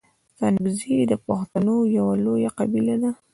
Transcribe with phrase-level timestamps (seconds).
[0.31, 3.11] ستانگزي د پښتنو یو لويه قبیله ده.